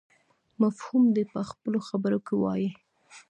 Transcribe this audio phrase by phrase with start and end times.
[0.61, 2.69] مفهوم دې په خپلو خبرو کې ووایي.